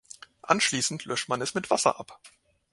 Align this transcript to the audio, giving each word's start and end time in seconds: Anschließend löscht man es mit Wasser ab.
Anschließend 0.41 1.05
löscht 1.05 1.29
man 1.29 1.41
es 1.43 1.53
mit 1.53 1.69
Wasser 1.69 1.99
ab. 1.99 2.19